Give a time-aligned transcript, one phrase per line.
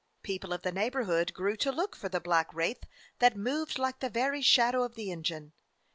[0.23, 2.85] People of the neighborhood grew to look for the black wraith
[3.19, 5.53] that moved like the very shadow of the engine.